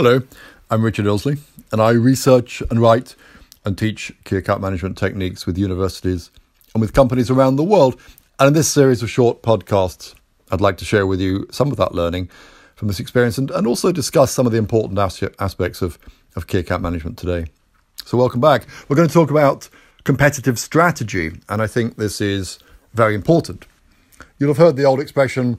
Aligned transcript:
Hello, 0.00 0.22
I'm 0.70 0.84
Richard 0.84 1.06
Ilsley, 1.06 1.40
and 1.72 1.82
I 1.82 1.90
research 1.90 2.62
and 2.70 2.80
write 2.80 3.16
and 3.64 3.76
teach 3.76 4.12
key 4.22 4.36
account 4.36 4.62
management 4.62 4.96
techniques 4.96 5.44
with 5.44 5.58
universities 5.58 6.30
and 6.72 6.80
with 6.80 6.92
companies 6.92 7.30
around 7.30 7.56
the 7.56 7.64
world. 7.64 8.00
And 8.38 8.46
in 8.46 8.54
this 8.54 8.68
series 8.68 9.02
of 9.02 9.10
short 9.10 9.42
podcasts, 9.42 10.14
I'd 10.52 10.60
like 10.60 10.76
to 10.76 10.84
share 10.84 11.04
with 11.04 11.20
you 11.20 11.48
some 11.50 11.72
of 11.72 11.78
that 11.78 11.96
learning 11.96 12.30
from 12.76 12.86
this 12.86 13.00
experience 13.00 13.38
and, 13.38 13.50
and 13.50 13.66
also 13.66 13.90
discuss 13.90 14.30
some 14.30 14.46
of 14.46 14.52
the 14.52 14.58
important 14.58 14.96
as- 15.00 15.20
aspects 15.40 15.82
of, 15.82 15.98
of 16.36 16.46
key 16.46 16.58
account 16.58 16.80
management 16.80 17.18
today. 17.18 17.46
So, 18.04 18.16
welcome 18.16 18.40
back. 18.40 18.68
We're 18.88 18.94
going 18.94 19.08
to 19.08 19.12
talk 19.12 19.32
about 19.32 19.68
competitive 20.04 20.60
strategy, 20.60 21.32
and 21.48 21.60
I 21.60 21.66
think 21.66 21.96
this 21.96 22.20
is 22.20 22.60
very 22.94 23.16
important. 23.16 23.66
You'll 24.38 24.50
have 24.50 24.58
heard 24.58 24.76
the 24.76 24.84
old 24.84 25.00
expression 25.00 25.58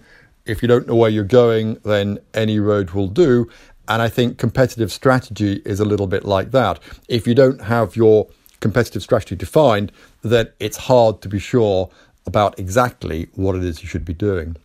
if 0.50 0.62
you 0.62 0.68
don't 0.68 0.88
know 0.88 0.96
where 0.96 1.10
you're 1.10 1.24
going, 1.24 1.76
then 1.86 2.20
any 2.34 2.60
road 2.60 2.92
will 2.92 3.08
do. 3.08 3.50
And 3.90 4.04
I 4.04 4.08
think 4.08 4.38
competitive 4.38 4.92
strategy 4.92 5.64
is 5.66 5.80
a 5.80 5.86
little 5.86 6.06
bit 6.06 6.24
like 6.24 6.52
that. 6.52 6.80
If 7.08 7.26
you 7.26 7.34
don't 7.34 7.62
have 7.62 7.96
your 7.96 8.28
competitive 8.60 9.02
strategy 9.02 9.36
defined, 9.36 9.92
then 10.22 10.50
it's 10.60 10.78
hard 10.78 11.22
to 11.24 11.30
be 11.30 11.40
sure 11.40 11.90
about 12.28 12.60
exactly 12.60 13.30
what 13.34 13.56
it 13.56 13.64
is 13.64 13.82
you 13.82 13.88
should 13.88 14.06
be 14.06 14.14
doing. 14.14 14.56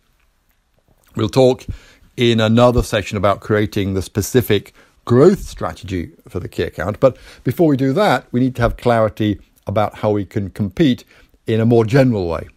We'll 1.15 1.29
talk 1.29 1.65
in 2.15 2.39
another 2.39 2.83
section 2.83 3.17
about 3.17 3.39
creating 3.39 3.95
the 3.95 4.01
specific 4.03 4.73
growth 5.05 5.39
strategy 5.39 6.11
for 6.29 6.39
the 6.39 6.47
key 6.47 6.63
account. 6.63 6.99
But 6.99 7.17
before 7.43 7.67
we 7.67 7.77
do 7.77 7.93
that, 7.93 8.27
we 8.31 8.39
need 8.39 8.55
to 8.57 8.61
have 8.61 8.77
clarity 8.77 9.39
about 9.65 9.95
how 9.95 10.11
we 10.11 10.25
can 10.25 10.51
compete 10.51 11.03
in 11.47 11.59
a 11.59 11.65
more 11.65 11.85
general 11.85 12.27
way. 12.27 12.47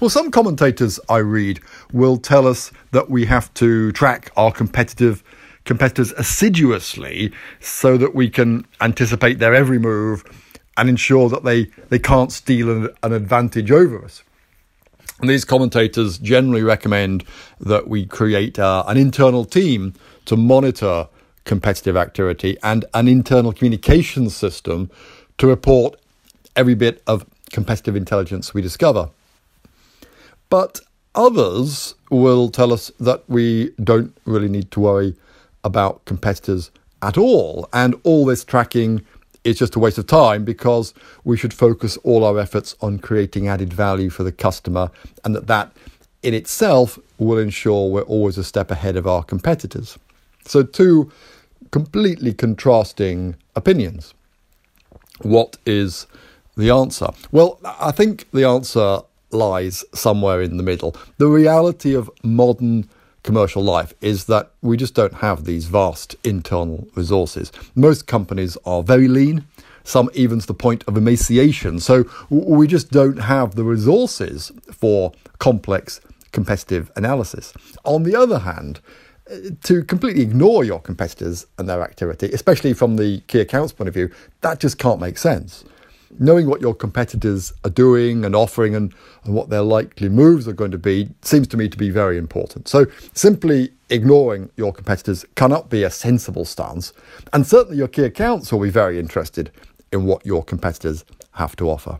Well, 0.00 0.10
some 0.10 0.30
commentators 0.30 0.98
I 1.08 1.18
read 1.18 1.60
will 1.92 2.16
tell 2.16 2.46
us 2.46 2.72
that 2.90 3.10
we 3.10 3.26
have 3.26 3.52
to 3.54 3.92
track 3.92 4.30
our 4.36 4.52
competitive 4.52 5.22
competitors 5.64 6.12
assiduously 6.12 7.32
so 7.60 7.96
that 7.96 8.14
we 8.14 8.28
can 8.28 8.66
anticipate 8.80 9.38
their 9.38 9.54
every 9.54 9.78
move 9.78 10.24
and 10.76 10.88
ensure 10.88 11.28
that 11.28 11.44
they, 11.44 11.64
they 11.88 11.98
can't 11.98 12.32
steal 12.32 12.70
an, 12.70 12.88
an 13.02 13.12
advantage 13.12 13.70
over 13.70 14.04
us. 14.04 14.22
And 15.20 15.30
these 15.30 15.44
commentators 15.44 16.18
generally 16.18 16.62
recommend 16.62 17.24
that 17.60 17.86
we 17.86 18.06
create 18.06 18.58
uh, 18.58 18.82
an 18.88 18.96
internal 18.96 19.44
team 19.44 19.94
to 20.24 20.36
monitor 20.36 21.08
competitive 21.44 21.96
activity 21.96 22.56
and 22.62 22.84
an 22.94 23.06
internal 23.06 23.52
communication 23.52 24.30
system 24.30 24.90
to 25.38 25.46
report 25.46 25.96
every 26.56 26.74
bit 26.74 27.02
of 27.06 27.24
competitive 27.50 27.94
intelligence 27.94 28.52
we 28.52 28.62
discover. 28.62 29.10
But 30.52 30.82
others 31.14 31.94
will 32.10 32.50
tell 32.50 32.74
us 32.74 32.92
that 33.00 33.24
we 33.26 33.70
don't 33.82 34.14
really 34.26 34.50
need 34.50 34.70
to 34.72 34.80
worry 34.80 35.14
about 35.64 36.04
competitors 36.04 36.70
at 37.00 37.16
all. 37.16 37.70
And 37.72 37.94
all 38.02 38.26
this 38.26 38.44
tracking 38.44 39.00
is 39.44 39.56
just 39.56 39.76
a 39.76 39.78
waste 39.78 39.96
of 39.96 40.06
time 40.06 40.44
because 40.44 40.92
we 41.24 41.38
should 41.38 41.54
focus 41.54 41.96
all 42.04 42.22
our 42.22 42.38
efforts 42.38 42.76
on 42.82 42.98
creating 42.98 43.48
added 43.48 43.72
value 43.72 44.10
for 44.10 44.24
the 44.24 44.30
customer 44.30 44.90
and 45.24 45.34
that 45.34 45.46
that 45.46 45.72
in 46.22 46.34
itself 46.34 46.98
will 47.16 47.38
ensure 47.38 47.88
we're 47.88 48.02
always 48.02 48.36
a 48.36 48.44
step 48.44 48.70
ahead 48.70 48.94
of 48.98 49.06
our 49.06 49.22
competitors. 49.22 49.98
So, 50.44 50.62
two 50.64 51.10
completely 51.70 52.34
contrasting 52.34 53.36
opinions. 53.56 54.12
What 55.22 55.56
is 55.64 56.06
the 56.58 56.68
answer? 56.68 57.08
Well, 57.30 57.58
I 57.64 57.90
think 57.90 58.30
the 58.32 58.44
answer 58.44 59.00
lies 59.32 59.84
somewhere 59.94 60.42
in 60.42 60.56
the 60.56 60.62
middle. 60.62 60.96
The 61.18 61.28
reality 61.28 61.94
of 61.94 62.10
modern 62.22 62.88
commercial 63.22 63.62
life 63.62 63.94
is 64.00 64.24
that 64.26 64.50
we 64.62 64.76
just 64.76 64.94
don't 64.94 65.14
have 65.14 65.44
these 65.44 65.66
vast 65.66 66.16
internal 66.24 66.86
resources. 66.94 67.52
Most 67.74 68.06
companies 68.06 68.56
are 68.66 68.82
very 68.82 69.08
lean, 69.08 69.44
some 69.84 70.10
even 70.14 70.40
to 70.40 70.46
the 70.46 70.54
point 70.54 70.84
of 70.86 70.96
emaciation. 70.96 71.78
So 71.80 72.04
we 72.30 72.66
just 72.66 72.90
don't 72.90 73.18
have 73.18 73.54
the 73.54 73.64
resources 73.64 74.52
for 74.72 75.12
complex 75.38 76.00
competitive 76.32 76.90
analysis. 76.96 77.52
On 77.84 78.02
the 78.02 78.16
other 78.16 78.40
hand, 78.40 78.80
eh, 79.28 79.50
to 79.64 79.84
completely 79.84 80.22
ignore 80.22 80.64
your 80.64 80.80
competitors 80.80 81.46
and 81.58 81.68
their 81.68 81.82
activity, 81.82 82.30
especially 82.32 82.72
from 82.72 82.96
the 82.96 83.20
key 83.26 83.40
accounts 83.40 83.72
point 83.72 83.88
of 83.88 83.94
view, 83.94 84.10
that 84.40 84.58
just 84.58 84.78
can't 84.78 85.00
make 85.00 85.18
sense 85.18 85.64
knowing 86.18 86.46
what 86.46 86.60
your 86.60 86.74
competitors 86.74 87.52
are 87.64 87.70
doing 87.70 88.24
and 88.24 88.34
offering 88.36 88.74
and, 88.74 88.94
and 89.24 89.34
what 89.34 89.50
their 89.50 89.62
likely 89.62 90.08
moves 90.08 90.46
are 90.46 90.52
going 90.52 90.70
to 90.70 90.78
be 90.78 91.08
seems 91.22 91.46
to 91.48 91.56
me 91.56 91.68
to 91.68 91.78
be 91.78 91.90
very 91.90 92.18
important. 92.18 92.68
So 92.68 92.86
simply 93.14 93.72
ignoring 93.90 94.50
your 94.56 94.72
competitors 94.72 95.24
cannot 95.34 95.70
be 95.70 95.82
a 95.82 95.90
sensible 95.90 96.44
stance. 96.44 96.92
And 97.32 97.46
certainly 97.46 97.78
your 97.78 97.88
key 97.88 98.04
accounts 98.04 98.52
will 98.52 98.60
be 98.60 98.70
very 98.70 98.98
interested 98.98 99.50
in 99.92 100.04
what 100.04 100.24
your 100.24 100.42
competitors 100.42 101.04
have 101.32 101.56
to 101.56 101.68
offer. 101.70 101.98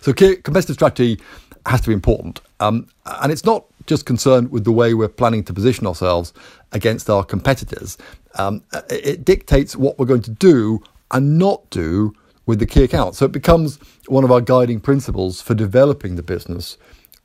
So 0.00 0.12
competitive 0.12 0.74
strategy 0.74 1.20
has 1.66 1.80
to 1.82 1.88
be 1.88 1.94
important. 1.94 2.40
Um, 2.60 2.88
and 3.06 3.32
it's 3.32 3.44
not 3.44 3.64
just 3.86 4.06
concerned 4.06 4.50
with 4.50 4.64
the 4.64 4.72
way 4.72 4.94
we're 4.94 5.08
planning 5.08 5.42
to 5.44 5.52
position 5.52 5.86
ourselves 5.86 6.32
against 6.72 7.10
our 7.10 7.24
competitors. 7.24 7.98
Um, 8.36 8.62
it 8.88 9.24
dictates 9.24 9.76
what 9.76 9.98
we're 9.98 10.06
going 10.06 10.22
to 10.22 10.30
do 10.30 10.82
and 11.10 11.38
not 11.38 11.68
do 11.70 12.14
with 12.46 12.58
the 12.58 12.66
key 12.66 12.82
account. 12.82 13.14
So 13.14 13.24
it 13.26 13.32
becomes 13.32 13.78
one 14.06 14.24
of 14.24 14.32
our 14.32 14.40
guiding 14.40 14.80
principles 14.80 15.40
for 15.40 15.54
developing 15.54 16.16
the 16.16 16.22
business 16.22 16.76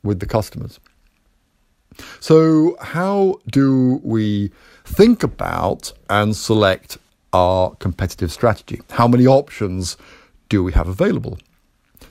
with 0.02 0.20
the 0.20 0.26
customers. 0.26 0.78
So, 2.20 2.76
how 2.80 3.40
do 3.50 4.00
we 4.04 4.50
think 4.84 5.22
about 5.22 5.92
and 6.10 6.36
select 6.36 6.98
our 7.32 7.74
competitive 7.76 8.30
strategy? 8.30 8.82
How 8.90 9.08
many 9.08 9.26
options 9.26 9.96
do 10.48 10.62
we 10.62 10.72
have 10.72 10.88
available? 10.88 11.38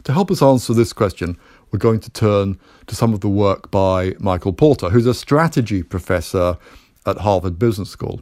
To 0.06 0.14
help 0.14 0.32
us 0.32 0.42
answer 0.42 0.74
this 0.74 0.94
question, 0.94 1.38
we're 1.72 1.80
going 1.80 2.00
to 2.02 2.10
turn 2.10 2.60
to 2.88 2.96
some 2.96 3.14
of 3.14 3.22
the 3.22 3.30
work 3.30 3.72
by 3.72 4.16
Michael 4.20 4.54
Porter, 4.54 4.90
who's 4.90 5.06
a 5.06 5.14
strategy 5.14 5.84
professor 5.84 6.58
at 7.06 7.20
Harvard 7.20 7.60
Business 7.60 7.90
School. 7.90 8.22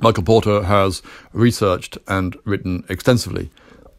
Michael 0.00 0.24
Porter 0.24 0.62
has 0.64 1.02
researched 1.32 1.98
and 2.08 2.36
written 2.44 2.84
extensively 2.88 3.50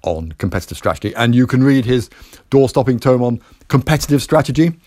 on 0.05 0.33
competitive 0.33 0.77
strategy. 0.77 1.13
And 1.15 1.35
you 1.35 1.47
can 1.47 1.63
read 1.63 1.85
his 1.85 2.09
door 2.49 2.69
stopping 2.69 2.99
tome 2.99 3.23
on 3.23 3.41
competitive 3.67 4.21
strategy 4.21 4.77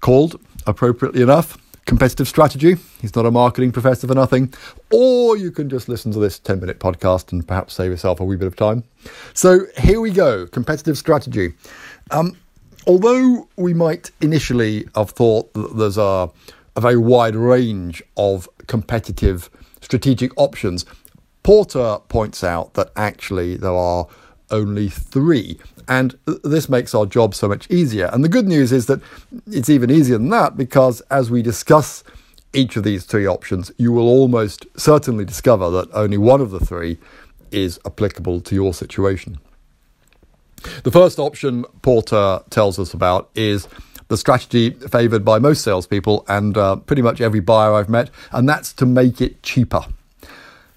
called, 0.00 0.40
appropriately 0.66 1.22
enough, 1.22 1.58
Competitive 1.86 2.26
Strategy. 2.26 2.76
He's 3.00 3.14
not 3.14 3.26
a 3.26 3.30
marketing 3.30 3.72
professor 3.72 4.06
for 4.06 4.14
nothing. 4.14 4.54
Or 4.90 5.36
you 5.36 5.50
can 5.50 5.68
just 5.68 5.88
listen 5.88 6.12
to 6.12 6.18
this 6.18 6.38
10 6.38 6.60
minute 6.60 6.80
podcast 6.80 7.32
and 7.32 7.46
perhaps 7.46 7.74
save 7.74 7.90
yourself 7.90 8.20
a 8.20 8.24
wee 8.24 8.36
bit 8.36 8.46
of 8.46 8.56
time. 8.56 8.84
So 9.34 9.66
here 9.76 10.00
we 10.00 10.10
go 10.10 10.46
competitive 10.46 10.96
strategy. 10.96 11.54
Um, 12.10 12.36
although 12.86 13.48
we 13.56 13.74
might 13.74 14.10
initially 14.20 14.88
have 14.94 15.10
thought 15.10 15.52
that 15.54 15.76
there's 15.76 15.98
a, 15.98 16.30
a 16.76 16.80
very 16.80 16.96
wide 16.96 17.36
range 17.36 18.02
of 18.16 18.48
competitive 18.66 19.50
strategic 19.82 20.32
options, 20.38 20.86
Porter 21.42 21.98
points 22.08 22.42
out 22.42 22.72
that 22.74 22.90
actually 22.96 23.56
there 23.58 23.74
are 23.74 24.06
only 24.50 24.88
three. 24.88 25.58
And 25.88 26.18
this 26.42 26.68
makes 26.68 26.94
our 26.94 27.06
job 27.06 27.34
so 27.34 27.48
much 27.48 27.70
easier. 27.70 28.08
And 28.12 28.24
the 28.24 28.28
good 28.28 28.46
news 28.46 28.72
is 28.72 28.86
that 28.86 29.00
it's 29.46 29.68
even 29.68 29.90
easier 29.90 30.18
than 30.18 30.30
that 30.30 30.56
because 30.56 31.00
as 31.10 31.30
we 31.30 31.42
discuss 31.42 32.04
each 32.52 32.76
of 32.76 32.84
these 32.84 33.04
three 33.04 33.26
options, 33.26 33.70
you 33.78 33.92
will 33.92 34.08
almost 34.08 34.66
certainly 34.76 35.24
discover 35.24 35.70
that 35.70 35.88
only 35.92 36.16
one 36.16 36.40
of 36.40 36.50
the 36.50 36.60
three 36.60 36.98
is 37.50 37.78
applicable 37.84 38.40
to 38.42 38.54
your 38.54 38.72
situation. 38.72 39.38
The 40.82 40.90
first 40.90 41.18
option 41.18 41.64
Porter 41.82 42.40
tells 42.50 42.78
us 42.78 42.94
about 42.94 43.30
is 43.34 43.68
the 44.08 44.16
strategy 44.16 44.70
favoured 44.70 45.24
by 45.24 45.38
most 45.38 45.62
salespeople 45.62 46.24
and 46.28 46.56
uh, 46.56 46.76
pretty 46.76 47.02
much 47.02 47.20
every 47.20 47.40
buyer 47.40 47.74
I've 47.74 47.88
met, 47.88 48.10
and 48.32 48.48
that's 48.48 48.72
to 48.74 48.86
make 48.86 49.20
it 49.20 49.42
cheaper. 49.42 49.84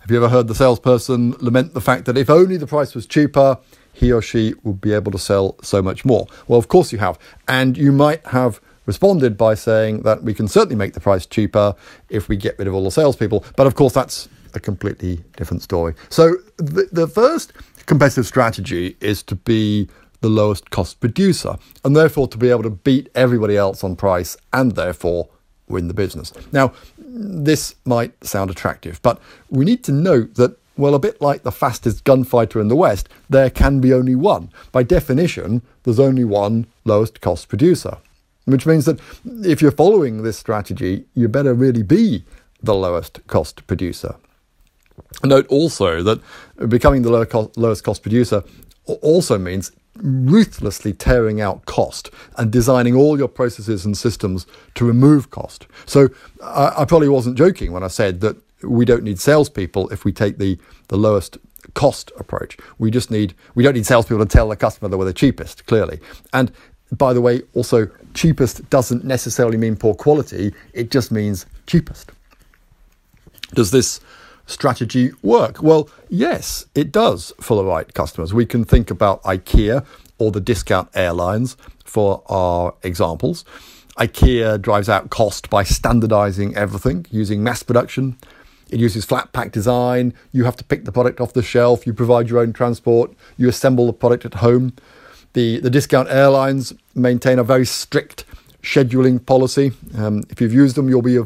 Have 0.07 0.11
you 0.13 0.23
ever 0.23 0.29
heard 0.29 0.47
the 0.47 0.55
salesperson 0.55 1.31
lament 1.41 1.73
the 1.73 1.81
fact 1.81 2.05
that 2.05 2.17
if 2.17 2.29
only 2.29 2.55
the 2.55 2.65
price 2.65 2.95
was 2.95 3.05
cheaper, 3.05 3.57
he 3.91 4.09
or 4.09 4.21
she 4.21 4.53
would 4.63 4.79
be 4.79 4.93
able 4.93 5.11
to 5.11 5.19
sell 5.19 5.57
so 5.61 5.81
much 5.81 6.05
more? 6.05 6.27
Well, 6.47 6.57
of 6.57 6.69
course 6.69 6.93
you 6.93 6.97
have. 6.99 7.19
And 7.49 7.77
you 7.77 7.91
might 7.91 8.25
have 8.27 8.61
responded 8.85 9.35
by 9.35 9.53
saying 9.53 10.03
that 10.03 10.23
we 10.23 10.33
can 10.33 10.47
certainly 10.47 10.77
make 10.77 10.93
the 10.93 11.01
price 11.01 11.25
cheaper 11.25 11.75
if 12.07 12.29
we 12.29 12.37
get 12.37 12.57
rid 12.57 12.69
of 12.69 12.73
all 12.73 12.85
the 12.85 12.89
salespeople. 12.89 13.43
But 13.57 13.67
of 13.67 13.75
course, 13.75 13.91
that's 13.91 14.29
a 14.53 14.61
completely 14.61 15.25
different 15.35 15.61
story. 15.61 15.93
So 16.07 16.35
the, 16.55 16.87
the 16.89 17.07
first 17.09 17.51
competitive 17.85 18.25
strategy 18.25 18.95
is 19.01 19.21
to 19.23 19.35
be 19.35 19.89
the 20.21 20.29
lowest 20.29 20.69
cost 20.69 21.01
producer 21.01 21.57
and 21.83 21.97
therefore 21.97 22.29
to 22.29 22.37
be 22.37 22.49
able 22.49 22.63
to 22.63 22.69
beat 22.69 23.09
everybody 23.13 23.57
else 23.57 23.83
on 23.83 23.97
price 23.97 24.37
and 24.53 24.71
therefore 24.71 25.27
win 25.67 25.89
the 25.89 25.93
business. 25.93 26.31
Now, 26.53 26.71
this 27.07 27.75
might 27.85 28.23
sound 28.23 28.49
attractive, 28.51 29.01
but 29.01 29.21
we 29.49 29.65
need 29.65 29.83
to 29.85 29.91
note 29.91 30.35
that, 30.35 30.57
well, 30.75 30.93
a 30.93 30.99
bit 30.99 31.21
like 31.21 31.43
the 31.43 31.51
fastest 31.51 32.03
gunfighter 32.03 32.59
in 32.59 32.67
the 32.67 32.75
West, 32.75 33.09
there 33.29 33.49
can 33.49 33.79
be 33.79 33.93
only 33.93 34.13
one. 34.13 34.51
By 34.71 34.83
definition, 34.83 35.61
there's 35.83 35.99
only 35.99 36.25
one 36.25 36.67
lowest 36.85 37.21
cost 37.21 37.47
producer, 37.47 37.97
which 38.45 38.65
means 38.65 38.85
that 38.85 38.99
if 39.25 39.61
you're 39.61 39.71
following 39.71 40.23
this 40.23 40.37
strategy, 40.37 41.05
you 41.15 41.27
better 41.27 41.53
really 41.53 41.83
be 41.83 42.25
the 42.61 42.75
lowest 42.75 43.25
cost 43.27 43.65
producer. 43.67 44.15
Note 45.23 45.47
also 45.47 46.03
that 46.03 46.19
becoming 46.67 47.03
the 47.03 47.49
lowest 47.55 47.83
cost 47.83 48.01
producer 48.01 48.43
also 48.85 49.37
means 49.37 49.71
ruthlessly 50.01 50.93
tearing 50.93 51.41
out 51.41 51.65
cost 51.65 52.09
and 52.37 52.51
designing 52.51 52.95
all 52.95 53.17
your 53.17 53.27
processes 53.27 53.85
and 53.85 53.97
systems 53.97 54.45
to 54.75 54.85
remove 54.85 55.29
cost. 55.29 55.67
So 55.85 56.09
I, 56.43 56.73
I, 56.77 56.85
probably 56.85 57.09
wasn't 57.09 57.37
joking 57.37 57.71
when 57.71 57.83
I 57.83 57.87
said 57.87 58.21
that 58.21 58.37
we 58.63 58.85
don't 58.85 59.03
need 59.03 59.19
salespeople 59.19 59.89
if 59.89 60.05
we 60.05 60.11
take 60.11 60.37
the, 60.37 60.57
the 60.87 60.97
lowest 60.97 61.37
cost 61.73 62.11
approach. 62.17 62.57
We 62.77 62.91
just 62.91 63.11
need 63.11 63.33
we 63.55 63.63
don't 63.63 63.73
need 63.73 63.85
salespeople 63.85 64.25
to 64.25 64.29
tell 64.31 64.49
the 64.49 64.55
customer 64.55 64.89
that 64.89 64.97
we're 64.97 65.05
the 65.05 65.13
cheapest, 65.13 65.65
clearly. 65.65 65.99
And 66.33 66.51
by 66.91 67.13
the 67.13 67.21
way, 67.21 67.41
also 67.53 67.89
cheapest 68.13 68.69
doesn't 68.69 69.03
necessarily 69.03 69.57
mean 69.57 69.75
poor 69.75 69.93
quality, 69.93 70.53
it 70.73 70.91
just 70.91 71.11
means 71.11 71.45
cheapest. 71.65 72.11
Does 73.53 73.71
this 73.71 73.99
strategy 74.47 75.11
work? 75.21 75.61
Well, 75.61 75.89
yes, 76.09 76.65
it 76.73 76.91
does 76.91 77.31
for 77.39 77.55
the 77.55 77.63
right 77.63 77.93
customers. 77.93 78.33
We 78.33 78.45
can 78.45 78.65
think 78.65 78.89
about 78.89 79.21
IKEA 79.23 79.85
or 80.17 80.31
the 80.31 80.41
discount 80.41 80.89
airlines 80.95 81.55
for 81.85 82.23
our 82.27 82.73
examples. 82.81 83.45
IKEA 83.97 84.61
drives 84.61 84.89
out 84.89 85.09
cost 85.09 85.49
by 85.49 85.63
standardizing 85.63 86.55
everything 86.55 87.05
using 87.11 87.43
mass 87.43 87.63
production. 87.63 88.17
It 88.69 88.79
uses 88.79 89.05
flat 89.05 89.31
pack 89.33 89.51
design. 89.51 90.13
You 90.31 90.43
have 90.43 90.57
to 90.57 90.63
pick 90.63 90.85
the 90.85 90.91
product 90.91 91.21
off 91.21 91.33
the 91.33 91.41
shelf. 91.41 91.87
You 91.87 91.93
provide 91.93 92.29
your 92.29 92.39
own 92.39 92.53
transport. 92.53 93.11
You 93.37 93.47
assemble 93.49 93.87
the 93.87 93.93
product 93.93 94.25
at 94.25 94.35
home. 94.35 94.73
The, 95.33 95.59
the 95.59 95.69
discount 95.69 96.09
airlines 96.09 96.73
maintain 96.95 97.39
a 97.39 97.43
very 97.43 97.65
strict 97.65 98.25
scheduling 98.61 99.25
policy. 99.25 99.71
Um, 99.95 100.23
if 100.29 100.41
you've 100.41 100.53
used 100.53 100.75
them, 100.75 100.89
you'll 100.89 101.01
be 101.01 101.19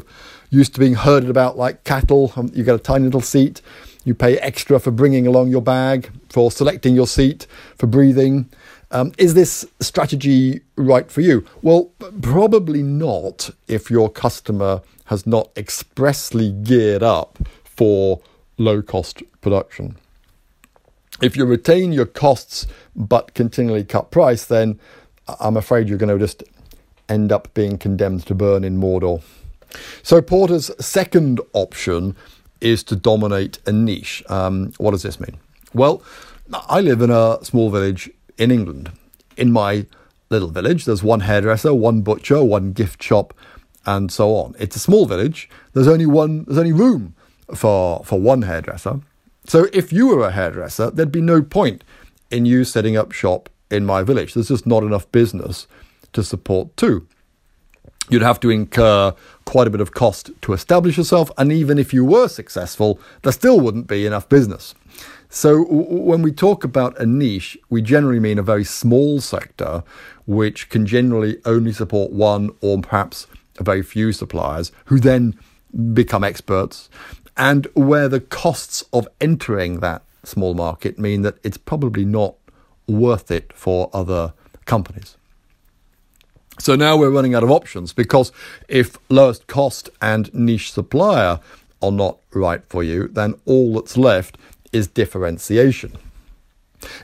used 0.52 0.74
to 0.74 0.80
being 0.80 0.94
herded 0.94 1.30
about 1.30 1.56
like 1.56 1.82
cattle. 1.82 2.32
Um, 2.36 2.50
you 2.54 2.62
get 2.62 2.74
a 2.74 2.78
tiny 2.78 3.06
little 3.06 3.22
seat. 3.22 3.60
You 4.04 4.14
pay 4.14 4.38
extra 4.38 4.78
for 4.78 4.90
bringing 4.90 5.26
along 5.26 5.48
your 5.48 5.62
bag, 5.62 6.10
for 6.28 6.50
selecting 6.50 6.94
your 6.94 7.06
seat, 7.06 7.46
for 7.76 7.86
breathing. 7.86 8.48
Um, 8.90 9.12
is 9.16 9.32
this 9.32 9.64
strategy 9.80 10.60
right 10.76 11.10
for 11.10 11.22
you? 11.22 11.46
Well, 11.62 11.90
probably 12.20 12.82
not 12.82 13.50
if 13.66 13.90
your 13.90 14.10
customer 14.10 14.82
has 15.06 15.26
not 15.26 15.50
expressly 15.56 16.52
geared 16.52 17.02
up 17.02 17.38
for 17.64 18.20
low 18.58 18.82
cost 18.82 19.22
production. 19.40 19.96
If 21.22 21.36
you 21.36 21.46
retain 21.46 21.92
your 21.92 22.06
costs 22.06 22.66
but 22.94 23.32
continually 23.32 23.84
cut 23.84 24.10
price, 24.10 24.44
then 24.44 24.78
I'm 25.40 25.56
afraid 25.56 25.88
you're 25.88 25.98
going 25.98 26.18
to 26.18 26.22
just 26.22 26.42
end 27.08 27.32
up 27.32 27.54
being 27.54 27.78
condemned 27.78 28.26
to 28.26 28.34
burn 28.34 28.64
in 28.64 28.78
Mordor. 28.78 29.22
So, 30.02 30.20
Porter's 30.20 30.70
second 30.84 31.40
option 31.52 32.16
is 32.60 32.82
to 32.84 32.96
dominate 32.96 33.58
a 33.66 33.72
niche. 33.72 34.22
Um, 34.28 34.72
what 34.78 34.92
does 34.92 35.02
this 35.02 35.18
mean? 35.18 35.36
Well, 35.74 36.02
I 36.68 36.80
live 36.80 37.02
in 37.02 37.10
a 37.10 37.38
small 37.42 37.70
village 37.70 38.10
in 38.38 38.50
England. 38.50 38.92
In 39.36 39.52
my 39.52 39.86
little 40.30 40.50
village, 40.50 40.84
there's 40.84 41.02
one 41.02 41.20
hairdresser, 41.20 41.74
one 41.74 42.02
butcher, 42.02 42.42
one 42.44 42.72
gift 42.72 43.02
shop, 43.02 43.34
and 43.86 44.12
so 44.12 44.34
on. 44.36 44.54
It's 44.58 44.76
a 44.76 44.80
small 44.80 45.06
village. 45.06 45.48
There's 45.72 45.88
only 45.88 46.06
one. 46.06 46.44
There's 46.44 46.58
only 46.58 46.72
room 46.72 47.14
for 47.54 48.02
for 48.04 48.20
one 48.20 48.42
hairdresser. 48.42 49.00
So 49.46 49.66
if 49.72 49.92
you 49.92 50.08
were 50.08 50.26
a 50.26 50.32
hairdresser, 50.32 50.90
there'd 50.90 51.10
be 51.10 51.20
no 51.20 51.42
point 51.42 51.82
in 52.30 52.46
you 52.46 52.64
setting 52.64 52.96
up 52.96 53.12
shop 53.12 53.48
in 53.70 53.84
my 53.84 54.02
village. 54.02 54.34
There's 54.34 54.48
just 54.48 54.66
not 54.66 54.82
enough 54.82 55.10
business 55.10 55.66
to 56.12 56.22
support 56.22 56.76
two. 56.76 57.06
You'd 58.10 58.22
have 58.22 58.40
to 58.40 58.50
incur 58.50 59.14
quite 59.44 59.66
a 59.66 59.70
bit 59.70 59.80
of 59.80 59.92
cost 59.92 60.30
to 60.42 60.52
establish 60.52 60.96
yourself, 60.98 61.30
and 61.38 61.52
even 61.52 61.78
if 61.78 61.94
you 61.94 62.04
were 62.04 62.28
successful, 62.28 62.98
there 63.22 63.32
still 63.32 63.60
wouldn't 63.60 63.86
be 63.86 64.06
enough 64.06 64.28
business. 64.28 64.74
So, 65.28 65.64
when 65.64 66.20
we 66.20 66.30
talk 66.30 66.62
about 66.62 66.98
a 67.00 67.06
niche, 67.06 67.56
we 67.70 67.80
generally 67.80 68.20
mean 68.20 68.38
a 68.38 68.42
very 68.42 68.64
small 68.64 69.20
sector 69.20 69.82
which 70.26 70.68
can 70.68 70.84
generally 70.84 71.38
only 71.44 71.72
support 71.72 72.12
one 72.12 72.50
or 72.60 72.80
perhaps 72.82 73.26
a 73.58 73.64
very 73.64 73.82
few 73.82 74.12
suppliers 74.12 74.72
who 74.86 75.00
then 75.00 75.38
become 75.94 76.22
experts, 76.22 76.90
and 77.36 77.66
where 77.74 78.08
the 78.08 78.20
costs 78.20 78.84
of 78.92 79.08
entering 79.20 79.80
that 79.80 80.02
small 80.22 80.54
market 80.54 80.98
mean 80.98 81.22
that 81.22 81.38
it's 81.42 81.56
probably 81.56 82.04
not 82.04 82.34
worth 82.86 83.30
it 83.30 83.52
for 83.54 83.88
other 83.92 84.34
companies. 84.66 85.16
So 86.62 86.76
now 86.76 86.96
we're 86.96 87.10
running 87.10 87.34
out 87.34 87.42
of 87.42 87.50
options 87.50 87.92
because 87.92 88.30
if 88.68 88.96
lowest 89.08 89.48
cost 89.48 89.90
and 90.00 90.32
niche 90.32 90.70
supplier 90.70 91.40
are 91.82 91.90
not 91.90 92.18
right 92.34 92.62
for 92.68 92.84
you, 92.84 93.08
then 93.08 93.34
all 93.46 93.74
that's 93.74 93.96
left 93.96 94.38
is 94.72 94.86
differentiation. 94.86 95.90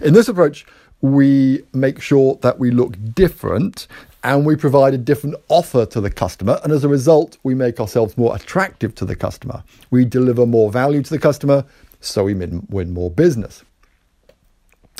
In 0.00 0.14
this 0.14 0.28
approach, 0.28 0.64
we 1.00 1.64
make 1.74 2.00
sure 2.00 2.38
that 2.42 2.60
we 2.60 2.70
look 2.70 2.94
different 3.16 3.88
and 4.22 4.46
we 4.46 4.54
provide 4.54 4.94
a 4.94 4.98
different 4.98 5.34
offer 5.48 5.84
to 5.86 6.00
the 6.00 6.10
customer. 6.10 6.60
And 6.62 6.72
as 6.72 6.84
a 6.84 6.88
result, 6.88 7.36
we 7.42 7.56
make 7.56 7.80
ourselves 7.80 8.16
more 8.16 8.36
attractive 8.36 8.94
to 8.94 9.04
the 9.04 9.16
customer. 9.16 9.64
We 9.90 10.04
deliver 10.04 10.46
more 10.46 10.70
value 10.70 11.02
to 11.02 11.10
the 11.10 11.18
customer, 11.18 11.64
so 12.00 12.22
we 12.22 12.34
win 12.34 12.92
more 12.92 13.10
business. 13.10 13.64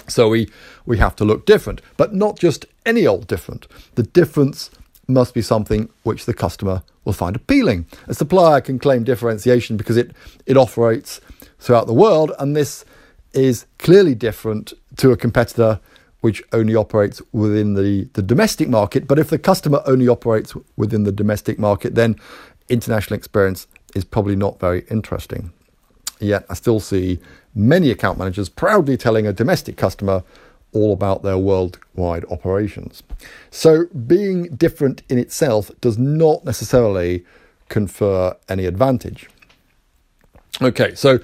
So 0.08 0.30
we, 0.30 0.50
we 0.86 0.98
have 0.98 1.14
to 1.16 1.24
look 1.24 1.46
different, 1.46 1.80
but 1.96 2.12
not 2.12 2.38
just 2.38 2.64
any 2.88 3.06
old 3.06 3.26
different. 3.26 3.68
The 3.94 4.02
difference 4.02 4.70
must 5.06 5.34
be 5.34 5.42
something 5.42 5.88
which 6.02 6.24
the 6.24 6.34
customer 6.34 6.82
will 7.04 7.12
find 7.12 7.36
appealing. 7.36 7.86
A 8.08 8.14
supplier 8.14 8.60
can 8.60 8.78
claim 8.78 9.04
differentiation 9.04 9.76
because 9.76 9.96
it, 9.96 10.10
it 10.46 10.56
operates 10.56 11.20
throughout 11.58 11.86
the 11.86 11.94
world, 11.94 12.32
and 12.38 12.56
this 12.56 12.84
is 13.32 13.66
clearly 13.78 14.14
different 14.14 14.72
to 14.96 15.10
a 15.10 15.16
competitor 15.16 15.80
which 16.20 16.42
only 16.52 16.74
operates 16.74 17.22
within 17.32 17.74
the, 17.74 18.08
the 18.14 18.22
domestic 18.22 18.68
market. 18.68 19.06
But 19.06 19.18
if 19.18 19.30
the 19.30 19.38
customer 19.38 19.82
only 19.86 20.08
operates 20.08 20.54
within 20.76 21.04
the 21.04 21.12
domestic 21.12 21.58
market, 21.58 21.94
then 21.94 22.16
international 22.68 23.16
experience 23.16 23.66
is 23.94 24.04
probably 24.04 24.36
not 24.36 24.58
very 24.58 24.84
interesting. 24.90 25.52
Yet 26.20 26.44
I 26.50 26.54
still 26.54 26.80
see 26.80 27.20
many 27.54 27.90
account 27.90 28.18
managers 28.18 28.48
proudly 28.48 28.96
telling 28.96 29.26
a 29.26 29.32
domestic 29.32 29.76
customer 29.76 30.24
all 30.72 30.92
about 30.92 31.22
their 31.22 31.38
worldwide 31.38 32.24
operations. 32.30 33.02
So 33.50 33.86
being 33.86 34.54
different 34.56 35.02
in 35.08 35.18
itself 35.18 35.70
does 35.80 35.98
not 35.98 36.44
necessarily 36.44 37.24
confer 37.68 38.36
any 38.48 38.66
advantage. 38.66 39.28
Okay, 40.60 40.94
so 40.94 41.20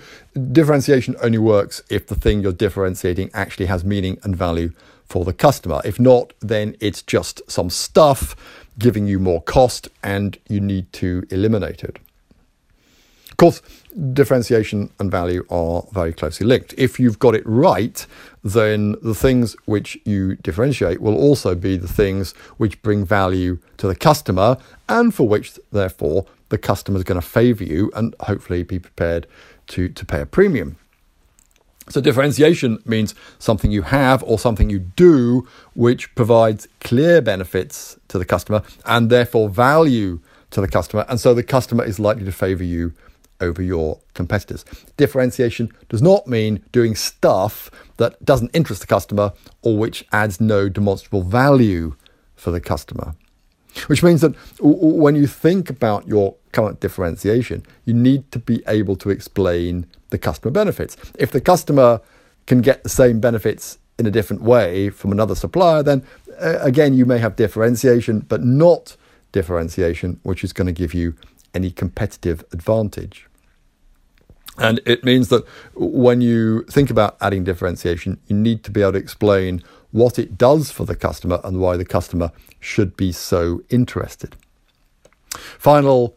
differentiation 0.53 1.17
only 1.23 1.39
works 1.39 1.83
if 1.91 2.07
the 2.07 2.15
thing 2.15 2.41
you're 2.41 2.53
differentiating 2.53 3.31
actually 3.35 3.67
has 3.67 3.85
meaning 3.85 4.19
and 4.23 4.37
value 4.37 4.73
for 5.07 5.25
the 5.25 5.33
customer. 5.33 5.81
If 5.85 5.99
not, 5.99 6.33
then 6.41 6.77
it's 6.81 7.03
just 7.03 7.43
some 7.51 7.71
stuff 7.71 8.37
giving 8.79 9.07
you 9.07 9.19
more 9.19 9.43
cost 9.43 9.89
and 10.03 10.39
you 10.49 10.61
need 10.61 10.93
to 10.95 11.25
eliminate 11.31 11.83
it. 11.83 11.99
Of 13.35 13.38
course, 13.38 13.62
differentiation 14.12 14.91
and 15.00 15.11
value 15.11 15.45
are 15.50 15.83
very 15.91 16.12
closely 16.12 16.47
linked. 16.47 16.73
If 16.79 17.00
you've 17.00 17.19
got 17.19 17.35
it 17.35 17.43
right, 17.45 18.07
then 18.45 18.95
the 19.03 19.12
things 19.12 19.57
which 19.64 19.99
you 20.05 20.37
differentiate 20.37 21.00
will 21.00 21.17
also 21.17 21.57
be 21.57 21.76
the 21.76 21.88
things 21.88 22.31
which 22.59 22.81
bring 22.83 23.05
value 23.05 23.59
to 23.79 23.88
the 23.88 23.97
customer 23.97 24.57
and 24.88 25.12
for 25.12 25.26
which, 25.26 25.59
therefore, 25.73 26.26
the 26.50 26.59
customer 26.59 26.97
is 26.97 27.03
going 27.03 27.21
to 27.21 27.26
favor 27.26 27.64
you 27.64 27.91
and 27.97 28.14
hopefully 28.21 28.62
be 28.62 28.79
prepared 28.79 29.26
to, 29.67 29.88
to 29.88 30.07
pay 30.07 30.21
a 30.21 30.26
premium. 30.26 30.76
So, 31.88 32.00
differentiation 32.00 32.79
means 32.85 33.17
something 33.41 33.73
you 33.73 33.83
have 33.83 34.23
or 34.23 34.38
something 34.38 34.71
you 34.71 34.79
do 34.79 35.49
which 35.75 36.14
provides 36.14 36.69
clear 36.79 37.21
benefits 37.21 37.99
to 38.07 38.19
the 38.21 38.25
customer 38.25 38.62
and 38.87 39.11
therefore 39.11 39.49
value 39.49 40.21
to 40.53 40.61
the 40.61 40.69
customer. 40.69 41.05
And 41.09 41.19
so 41.19 41.35
the 41.35 41.43
customer 41.43 41.85
is 41.85 41.99
likely 41.99 42.25
to 42.25 42.33
favor 42.33 42.62
you 42.62 42.93
over 43.41 43.62
your 43.62 44.00
competitors. 44.14 44.64
Differentiation 44.97 45.71
does 45.88 46.03
not 46.03 46.26
mean 46.26 46.62
doing 46.73 46.95
stuff 46.95 47.71
that 47.97 48.23
doesn't 48.25 48.50
interest 48.55 48.81
the 48.81 48.87
customer 48.87 49.33
or 49.62 49.76
which 49.76 50.05
adds 50.12 50.41
no 50.41 50.69
demonstrable 50.69 51.23
value 51.23 51.97
for 52.37 52.50
the 52.50 52.61
customer. 52.61 53.14
Which 53.88 54.03
means 54.03 54.21
that 54.21 54.35
when 54.61 55.17
you 55.17 55.26
think 55.26 55.69
about 55.69 56.07
your 56.07 56.37
current 56.53 56.79
differentiation, 56.81 57.64
you 57.85 57.93
need 57.93 58.31
to 58.31 58.38
be 58.38 58.62
able 58.69 58.97
to 58.97 59.11
explain 59.11 59.87
the 60.11 60.19
customer 60.19 60.53
benefits. 60.53 60.97
If 61.19 61.33
the 61.33 61.41
customer 61.41 62.00
can 62.47 62.61
get 62.61 62.85
the 62.85 62.88
same 62.88 63.19
benefits 63.19 63.79
in 63.99 64.07
a 64.07 64.11
different 64.11 64.43
way 64.43 64.91
from 64.91 65.11
another 65.11 65.35
supplier, 65.35 65.83
then 65.83 66.05
uh, 66.41 66.59
again, 66.61 66.95
you 66.95 67.05
may 67.05 67.19
have 67.19 67.37
differentiation, 67.37 68.21
but 68.21 68.45
not 68.45 68.97
differentiation, 69.33 70.21
which 70.23 70.45
is 70.45 70.53
going 70.53 70.67
to 70.67 70.73
give 70.73 70.95
you 70.95 71.14
any 71.55 71.71
competitive 71.71 72.45
advantage. 72.53 73.27
And 74.59 74.81
it 74.87 75.05
means 75.05 75.29
that 75.31 75.45
when 75.75 76.21
you 76.21 76.63
think 76.65 76.91
about 76.91 77.17
adding 77.21 77.45
differentiation, 77.45 78.21
you 78.27 78.37
need 78.37 78.63
to 78.65 78.71
be 78.71 78.83
able 78.83 78.93
to 78.93 78.99
explain 78.99 79.63
what 79.91 80.19
it 80.19 80.39
does 80.39 80.71
for 80.71 80.85
the 80.85 80.95
customer 80.95 81.41
and 81.45 81.61
why 81.61 81.77
the 81.77 81.85
customer 81.85 82.31
should 82.61 82.97
be 82.97 83.13
so 83.13 83.63
interested. 83.69 84.37
Final 85.59 86.17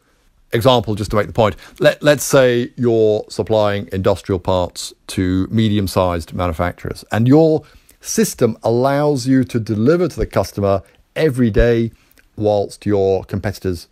example, 0.51 0.96
just 0.96 1.12
to 1.12 1.17
make 1.17 1.27
the 1.27 1.34
point, 1.34 1.56
let, 1.79 2.01
let's 2.01 2.24
say 2.24 2.72
you're 2.75 3.25
supplying 3.29 3.89
industrial 3.91 4.39
parts 4.39 4.94
to 5.08 5.48
medium 5.50 5.88
sized 5.88 6.34
manufacturers, 6.34 7.03
and 7.12 7.27
your 7.27 7.63
system 8.01 8.58
allows 8.63 9.27
you 9.27 9.44
to 9.44 9.60
deliver 9.60 10.08
to 10.08 10.15
the 10.15 10.25
customer 10.25 10.82
every 11.15 11.50
day, 11.50 11.91
whilst 12.36 12.86
your 12.86 13.24
competitors 13.24 13.88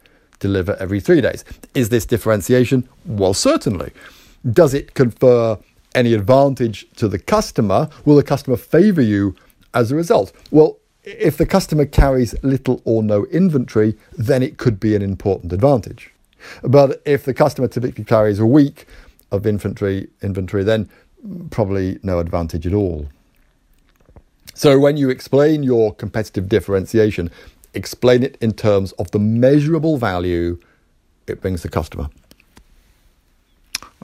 deliver 0.48 0.75
every 0.80 1.00
three 1.00 1.22
days. 1.22 1.44
Is 1.74 1.90
this 1.90 2.06
differentiation? 2.06 2.88
Well, 3.06 3.34
certainly. 3.34 3.92
Does 4.62 4.74
it 4.74 4.94
confer 4.94 5.58
any 5.94 6.14
advantage 6.14 6.86
to 6.98 7.08
the 7.08 7.20
customer? 7.20 7.90
Will 8.06 8.16
the 8.16 8.24
customer 8.24 8.58
favor 8.58 9.02
you 9.02 9.36
as 9.74 9.92
a 9.92 9.96
result? 9.96 10.32
Well, 10.52 10.78
if 11.04 11.38
the 11.38 11.46
customer 11.46 11.86
carries 11.86 12.36
little 12.44 12.82
or 12.86 13.04
no 13.04 13.25
inventory, 13.25 13.96
then 14.18 14.42
it 14.44 14.58
could 14.58 14.80
be 14.80 14.96
an 14.96 15.02
important 15.02 15.54
advantage. 15.54 16.12
But 16.64 17.02
if 17.06 17.25
the 17.25 17.34
customer 17.34 17.68
typically 17.68 18.04
carries 18.04 18.40
a 18.40 18.46
week 18.46 18.88
of 19.32 19.46
inventory, 19.46 20.08
inventory, 20.22 20.64
then 20.64 20.90
probably 21.50 22.00
no 22.04 22.20
advantage 22.20 22.68
at 22.68 22.74
all. 22.74 23.08
So 24.54 24.80
when 24.80 24.96
you 24.96 25.10
explain 25.10 25.64
your 25.64 25.94
competitive 25.94 26.48
differentiation, 26.48 27.30
explain 27.75 28.24
it 28.24 28.38
in 28.41 28.53
terms 28.53 28.91
of 28.94 29.12
the 29.12 29.20
measurable 29.20 29.98
value 29.98 30.60
it 31.27 31.41
brings 31.41 31.63
the 31.63 31.70
customer. 31.70 32.10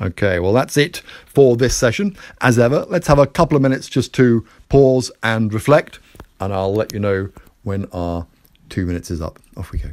Okay, 0.01 0.39
well, 0.39 0.53
that's 0.53 0.77
it 0.77 1.03
for 1.25 1.55
this 1.55 1.75
session. 1.75 2.17
As 2.41 2.57
ever, 2.57 2.85
let's 2.89 3.07
have 3.07 3.19
a 3.19 3.27
couple 3.27 3.55
of 3.55 3.61
minutes 3.61 3.87
just 3.87 4.13
to 4.15 4.45
pause 4.67 5.11
and 5.21 5.53
reflect, 5.53 5.99
and 6.39 6.51
I'll 6.53 6.73
let 6.73 6.91
you 6.93 6.99
know 6.99 7.29
when 7.63 7.85
our 7.91 8.25
two 8.69 8.85
minutes 8.85 9.11
is 9.11 9.21
up. 9.21 9.37
Off 9.55 9.71
we 9.71 9.79
go. 9.79 9.91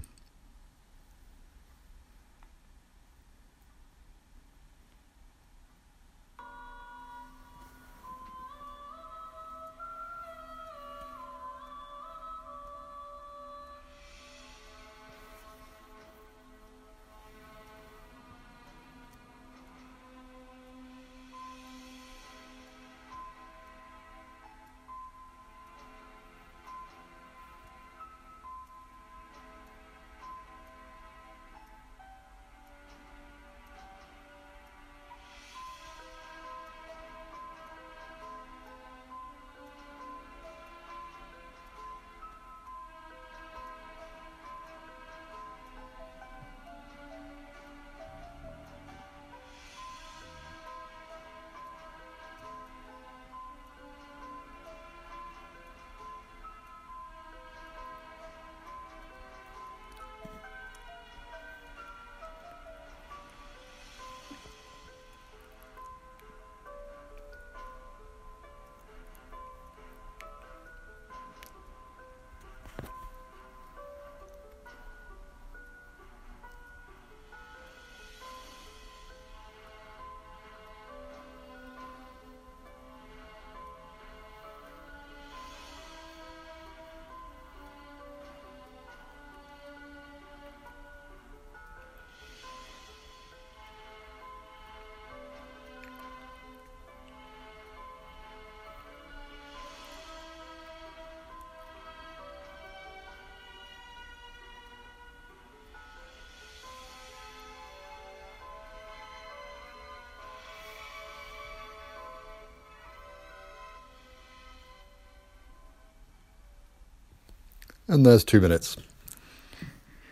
And 117.89 118.05
there's 118.05 118.23
two 118.23 118.41
minutes. 118.41 118.77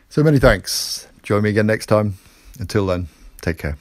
So 0.09 0.23
many 0.23 0.39
thanks. 0.39 1.07
Join 1.23 1.43
me 1.43 1.51
again 1.51 1.67
next 1.67 1.87
time. 1.87 2.15
Until 2.59 2.87
then, 2.87 3.09
take 3.43 3.59
care. 3.59 3.77